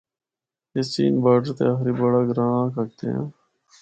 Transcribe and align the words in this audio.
اس 0.75 0.87
چین 0.93 1.13
باڈر 1.23 1.51
تے 1.57 1.63
آخری 1.71 1.93
بڑا 1.99 2.21
گراں 2.27 2.51
آکھ 2.61 2.75
ہکدیاں 2.79 3.15
ہاں۔ 3.15 3.27